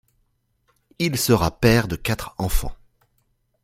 Il 0.97 1.15
sera 1.15 1.51
père 1.59 1.87
de 1.87 1.95
quatre 1.95 2.33
enfants. 2.39 2.75